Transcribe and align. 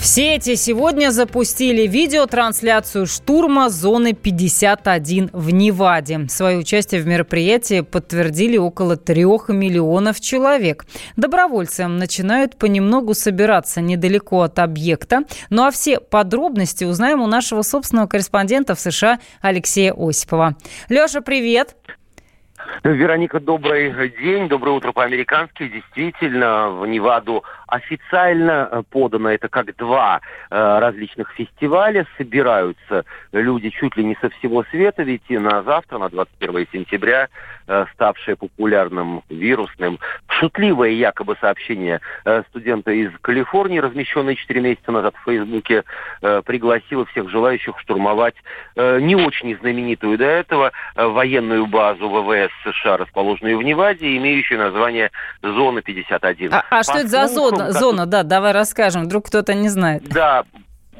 В 0.00 0.06
сети 0.06 0.54
сегодня 0.56 1.10
запустили 1.10 1.86
видеотрансляцию 1.86 3.06
штурма 3.06 3.68
зоны 3.68 4.14
51 4.14 5.28
в 5.34 5.50
Неваде. 5.50 6.26
Свое 6.30 6.56
участие 6.56 7.02
в 7.02 7.06
мероприятии 7.06 7.82
подтвердили 7.82 8.56
около 8.56 8.96
трех 8.96 9.50
миллионов 9.50 10.18
человек. 10.18 10.86
Добровольцы 11.16 11.86
начинают 11.86 12.56
понемногу 12.56 13.12
собираться 13.12 13.82
недалеко 13.82 14.40
от 14.40 14.58
объекта. 14.58 15.24
Ну 15.50 15.66
а 15.66 15.70
все 15.70 16.00
подробности 16.00 16.84
узнаем 16.84 17.20
у 17.20 17.26
нашего 17.26 17.60
собственного 17.60 18.06
корреспондента 18.06 18.74
в 18.74 18.80
США 18.80 19.20
Алексея 19.42 19.92
Осипова. 19.92 20.56
Леша, 20.88 21.20
привет! 21.20 21.76
Вероника, 22.84 23.40
добрый 23.40 24.10
день, 24.20 24.48
доброе 24.48 24.72
утро 24.72 24.92
по-американски. 24.92 25.68
Действительно, 25.68 26.70
в 26.70 26.86
Неваду 26.86 27.44
официально 27.66 28.68
э, 28.70 28.82
подано 28.90 29.30
это 29.30 29.48
как 29.48 29.76
два 29.76 30.20
э, 30.50 30.78
различных 30.78 31.30
фестиваля. 31.32 32.06
Собираются 32.16 33.04
люди 33.32 33.70
чуть 33.70 33.96
ли 33.96 34.04
не 34.04 34.16
со 34.20 34.30
всего 34.30 34.64
света, 34.70 35.02
ведь 35.02 35.22
и 35.28 35.38
на 35.38 35.62
завтра, 35.62 35.98
на 35.98 36.08
21 36.08 36.66
сентября, 36.72 37.28
э, 37.66 37.84
ставшее 37.94 38.36
популярным 38.36 39.22
вирусным, 39.28 39.98
шутливое 40.40 40.90
якобы 40.90 41.36
сообщение 41.40 42.00
э, 42.24 42.42
студента 42.48 42.90
из 42.90 43.10
Калифорнии, 43.20 43.78
размещенное 43.78 44.34
4 44.34 44.60
месяца 44.60 44.90
назад 44.90 45.14
в 45.16 45.24
Фейсбуке, 45.24 45.84
э, 46.22 46.42
пригласило 46.44 47.04
всех 47.06 47.28
желающих 47.30 47.78
штурмовать 47.78 48.34
э, 48.76 49.00
не 49.00 49.14
очень 49.14 49.56
знаменитую 49.58 50.16
до 50.18 50.24
этого 50.24 50.72
военную 50.96 51.66
базу 51.66 52.08
ВВС 52.08 52.50
США, 52.64 52.96
расположенную 52.96 53.58
в 53.58 53.62
Неваде, 53.62 54.16
имеющую 54.16 54.58
название 54.58 55.10
«Зона 55.42 55.80
51». 55.80 56.48
А, 56.52 56.64
а 56.70 56.82
что 56.82 56.98
это 56.98 57.08
за? 57.08 57.28
Зона, 57.28 57.72
зона, 57.72 58.06
да, 58.06 58.22
давай 58.22 58.52
расскажем, 58.52 59.04
вдруг 59.04 59.26
кто-то 59.26 59.54
не 59.54 59.68
знает. 59.68 60.02
Да, 60.08 60.44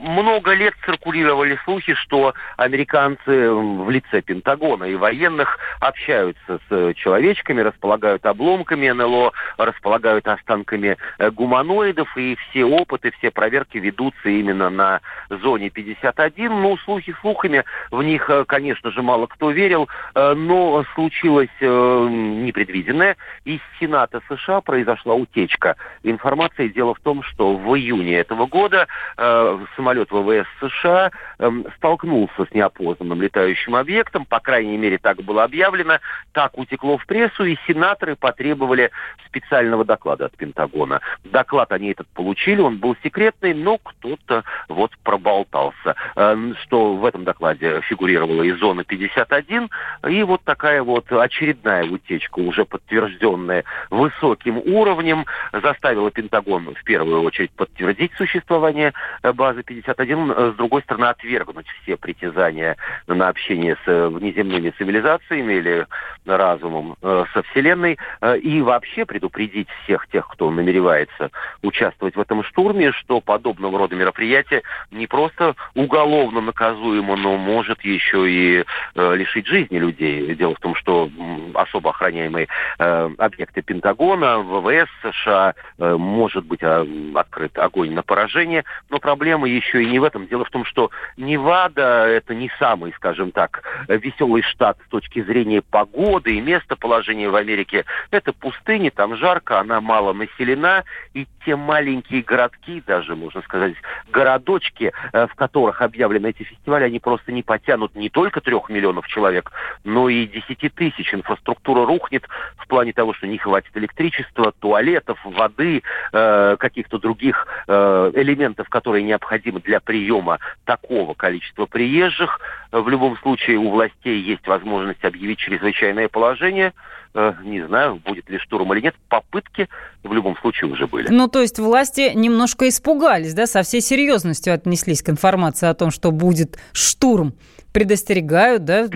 много 0.00 0.54
лет 0.54 0.74
циркулировали 0.84 1.58
слухи, 1.64 1.94
что 1.94 2.34
американцы 2.56 3.50
в 3.50 3.90
лице 3.90 4.22
Пентагона 4.22 4.84
и 4.84 4.96
военных 4.96 5.58
общаются 5.80 6.58
с 6.68 6.94
человечками, 6.94 7.60
располагают 7.60 8.24
обломками 8.26 8.88
НЛО, 8.88 9.32
располагают 9.58 10.26
останками 10.26 10.96
э, 11.18 11.30
гуманоидов, 11.30 12.16
и 12.16 12.36
все 12.36 12.64
опыты, 12.64 13.12
все 13.18 13.30
проверки 13.30 13.78
ведутся 13.78 14.28
именно 14.28 14.70
на 14.70 15.00
зоне 15.28 15.70
51. 15.70 16.50
Ну, 16.50 16.76
слухи 16.78 17.14
слухами, 17.20 17.64
в 17.90 18.02
них, 18.02 18.28
э, 18.30 18.44
конечно 18.46 18.90
же, 18.90 19.02
мало 19.02 19.26
кто 19.26 19.50
верил, 19.50 19.88
э, 20.14 20.34
но 20.34 20.84
случилось 20.94 21.48
непредвиденное. 21.60 23.16
Из 23.44 23.60
Сената 23.78 24.20
США 24.28 24.60
произошла 24.60 25.14
утечка 25.14 25.76
информации. 26.02 26.68
Дело 26.68 26.94
в 26.94 27.00
том, 27.00 27.22
что 27.22 27.56
в 27.56 27.76
июне 27.76 28.18
этого 28.18 28.46
года 28.46 28.86
самолет 29.16 29.89
самолет 29.90 30.10
ВВС 30.10 30.46
США 30.60 31.10
эм, 31.38 31.66
столкнулся 31.76 32.44
с 32.44 32.54
неопознанным 32.54 33.20
летающим 33.20 33.74
объектом, 33.74 34.24
по 34.24 34.38
крайней 34.38 34.76
мере, 34.76 34.98
так 34.98 35.22
было 35.22 35.44
объявлено, 35.44 35.98
так 36.32 36.56
утекло 36.56 36.96
в 36.96 37.06
прессу, 37.06 37.44
и 37.44 37.56
сенаторы 37.66 38.14
потребовали 38.14 38.90
специального 39.26 39.84
доклада 39.84 40.26
от 40.26 40.36
Пентагона. 40.36 41.00
Доклад 41.24 41.72
они 41.72 41.90
этот 41.90 42.06
получили, 42.08 42.60
он 42.60 42.78
был 42.78 42.96
секретный, 43.02 43.54
но 43.54 43.78
кто-то 43.78 44.44
вот 44.68 44.92
проболтался, 45.02 45.96
э, 46.14 46.52
что 46.62 46.94
в 46.94 47.04
этом 47.04 47.24
докладе 47.24 47.80
фигурировала 47.82 48.42
и 48.42 48.52
зона 48.52 48.84
51, 48.84 49.70
и 50.08 50.22
вот 50.22 50.42
такая 50.44 50.82
вот 50.82 51.10
очередная 51.10 51.84
утечка, 51.84 52.38
уже 52.38 52.64
подтвержденная 52.64 53.64
высоким 53.90 54.58
уровнем, 54.58 55.26
заставила 55.52 56.10
Пентагон 56.10 56.74
в 56.74 56.84
первую 56.84 57.22
очередь 57.22 57.50
подтвердить 57.52 58.12
существование 58.16 58.92
э, 59.22 59.32
базы 59.32 59.62
51, 59.62 59.79
51, 59.80 60.30
э, 60.30 60.52
с 60.52 60.56
другой 60.56 60.82
стороны, 60.82 61.06
отвергнуть 61.06 61.66
все 61.82 61.96
притязания 61.96 62.76
на 63.06 63.28
общение 63.28 63.76
с 63.84 63.88
э, 63.88 64.08
внеземными 64.08 64.70
цивилизациями 64.70 65.54
или 65.54 65.86
разумом 66.26 66.96
э, 67.02 67.24
со 67.32 67.42
Вселенной, 67.44 67.98
и 68.42 68.60
вообще 68.60 69.04
предупредить 69.04 69.68
всех 69.84 70.06
тех, 70.08 70.28
кто 70.28 70.50
намеревается 70.50 71.30
участвовать 71.62 72.14
в 72.14 72.20
этом 72.20 72.42
штурме, 72.44 72.92
что 72.92 73.20
подобного 73.20 73.78
рода 73.78 73.96
мероприятие 73.96 74.62
не 74.90 75.06
просто 75.06 75.54
уголовно 75.74 76.40
наказуемо, 76.40 77.16
но 77.16 77.36
может 77.36 77.80
еще 77.82 78.30
и 78.30 78.64
лишить 78.94 79.46
жизни 79.46 79.78
людей. 79.78 80.34
Дело 80.34 80.54
в 80.54 80.60
том, 80.60 80.74
что 80.74 81.10
особо 81.54 81.90
охраняемые 81.90 82.48
объекты 82.78 83.62
Пентагона, 83.62 84.38
ВВС 84.38 84.88
США, 85.02 85.54
может 85.78 86.44
быть 86.44 86.62
открыт 86.62 87.58
огонь 87.58 87.92
на 87.92 88.02
поражение, 88.02 88.64
но 88.88 88.98
проблема 88.98 89.48
еще 89.48 89.69
еще 89.70 89.82
и 89.82 89.86
не 89.86 89.98
в 89.98 90.04
этом. 90.04 90.26
Дело 90.26 90.44
в 90.44 90.50
том, 90.50 90.64
что 90.64 90.90
Невада– 91.16 92.06
это 92.08 92.34
не 92.34 92.50
самый, 92.58 92.92
скажем 92.94 93.30
так, 93.30 93.62
веселый 93.88 94.42
штат 94.42 94.78
с 94.86 94.88
точки 94.90 95.22
зрения 95.22 95.62
погоды 95.62 96.34
и 96.34 96.40
местоположения 96.40 97.30
в 97.30 97.36
Америке. 97.36 97.84
Это 98.10 98.32
пустыня, 98.32 98.90
там 98.90 99.16
жарко, 99.16 99.60
она 99.60 99.80
мало 99.80 100.12
населена, 100.12 100.84
и 101.14 101.26
те 101.44 101.56
маленькие 101.56 102.22
городки, 102.22 102.82
даже, 102.86 103.16
можно 103.16 103.42
сказать, 103.42 103.74
городочки, 104.10 104.92
э, 105.12 105.26
в 105.26 105.34
которых 105.34 105.82
объявлены 105.82 106.28
эти 106.28 106.42
фестивали, 106.42 106.84
они 106.84 106.98
просто 106.98 107.32
не 107.32 107.42
потянут 107.42 107.94
не 107.94 108.10
только 108.10 108.40
трех 108.40 108.68
миллионов 108.68 109.06
человек, 109.06 109.52
но 109.84 110.08
и 110.08 110.26
десяти 110.26 110.68
тысяч. 110.68 111.14
Инфраструктура 111.14 111.86
рухнет 111.86 112.26
в 112.56 112.66
плане 112.66 112.92
того, 112.92 113.14
что 113.14 113.26
не 113.26 113.38
хватит 113.38 113.70
электричества, 113.74 114.52
туалетов, 114.58 115.18
воды, 115.24 115.82
э, 116.12 116.56
каких-то 116.58 116.98
других 116.98 117.46
э, 117.66 118.12
элементов, 118.14 118.68
которые 118.68 119.02
необходимы 119.04 119.59
для 119.60 119.80
приема 119.80 120.38
такого 120.64 121.14
количества 121.14 121.66
приезжих. 121.66 122.40
В 122.72 122.88
любом 122.88 123.16
случае 123.18 123.58
у 123.58 123.70
властей 123.70 124.20
есть 124.20 124.46
возможность 124.46 125.04
объявить 125.04 125.38
чрезвычайное 125.38 126.08
положение. 126.08 126.72
Э, 127.12 127.34
не 127.42 127.66
знаю, 127.66 127.96
будет 127.96 128.30
ли 128.30 128.38
штурм 128.38 128.72
или 128.72 128.82
нет. 128.82 128.94
Попытки 129.08 129.68
в 130.04 130.12
любом 130.12 130.36
случае 130.38 130.70
уже 130.70 130.86
были. 130.86 131.08
Ну, 131.08 131.28
то 131.28 131.40
есть 131.40 131.58
власти 131.58 132.12
немножко 132.14 132.68
испугались, 132.68 133.34
да, 133.34 133.46
со 133.46 133.62
всей 133.62 133.80
серьезностью 133.80 134.54
отнеслись 134.54 135.02
к 135.02 135.10
информации 135.10 135.68
о 135.68 135.74
том, 135.74 135.90
что 135.90 136.12
будет 136.12 136.58
штурм. 136.72 137.34
Предостерегают, 137.72 138.64
да, 138.64 138.88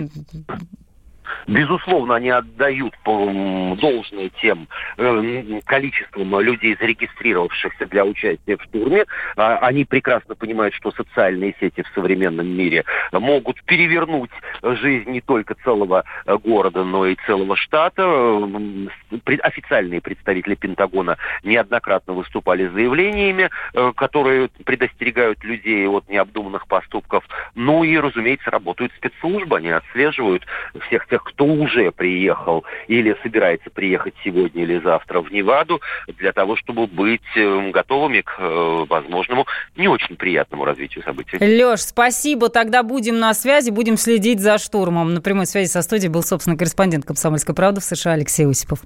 Безусловно, 1.47 2.15
они 2.15 2.29
отдают 2.29 2.93
должное 3.03 4.29
тем 4.41 4.67
э, 4.97 5.61
количеством 5.65 6.39
людей, 6.39 6.77
зарегистрировавшихся 6.79 7.85
для 7.87 8.05
участия 8.05 8.57
в 8.57 8.63
штурме. 8.63 9.05
А, 9.35 9.57
они 9.57 9.85
прекрасно 9.85 10.35
понимают, 10.35 10.73
что 10.73 10.91
социальные 10.91 11.55
сети 11.59 11.83
в 11.83 11.87
современном 11.93 12.47
мире 12.47 12.83
могут 13.11 13.61
перевернуть 13.63 14.31
жизнь 14.61 15.09
не 15.09 15.21
только 15.21 15.55
целого 15.63 16.03
э, 16.25 16.37
города, 16.37 16.83
но 16.83 17.05
и 17.05 17.15
целого 17.25 17.55
штата. 17.55 18.03
Официальные 19.41 20.01
представители 20.01 20.55
Пентагона 20.55 21.17
неоднократно 21.43 22.13
выступали 22.13 22.67
с 22.67 22.71
заявлениями, 22.71 23.49
э, 23.73 23.91
которые 23.95 24.49
предостерегают 24.65 25.43
людей 25.43 25.87
от 25.87 26.07
необдуманных 26.09 26.67
поступков. 26.67 27.27
Ну 27.55 27.83
и, 27.83 27.97
разумеется, 27.97 28.51
работают 28.51 28.93
спецслужбы, 28.97 29.57
они 29.57 29.69
отслеживают 29.69 30.45
всех 30.87 31.07
кто 31.23 31.45
уже 31.45 31.91
приехал 31.91 32.63
или 32.87 33.15
собирается 33.23 33.69
приехать 33.69 34.13
сегодня 34.23 34.63
или 34.63 34.79
завтра 34.79 35.21
в 35.21 35.31
Неваду 35.31 35.81
для 36.07 36.31
того, 36.31 36.55
чтобы 36.55 36.87
быть 36.87 37.21
эм, 37.35 37.71
готовыми 37.71 38.21
к 38.21 38.35
э, 38.37 38.85
возможному 38.89 39.45
не 39.75 39.87
очень 39.87 40.15
приятному 40.15 40.65
развитию 40.65 41.03
событий. 41.03 41.37
Леш, 41.39 41.81
спасибо. 41.81 42.49
Тогда 42.49 42.83
будем 42.83 43.19
на 43.19 43.33
связи, 43.33 43.69
будем 43.69 43.97
следить 43.97 44.39
за 44.39 44.57
штурмом. 44.57 45.13
На 45.13 45.21
прямой 45.21 45.45
связи 45.45 45.69
со 45.69 45.81
студией 45.81 46.09
был, 46.11 46.23
собственно, 46.23 46.57
корреспондент 46.57 47.05
«Комсомольской 47.05 47.55
правды» 47.55 47.81
в 47.81 47.83
США 47.83 48.13
Алексей 48.13 48.47
Осипов. 48.47 48.79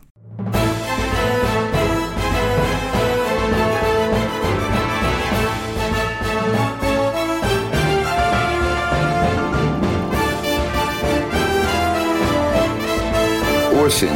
Осень. 13.90 14.10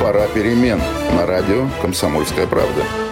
Пора 0.00 0.26
перемен. 0.26 0.80
На 1.16 1.24
радио 1.24 1.68
«Комсомольская 1.80 2.48
правда». 2.48 3.03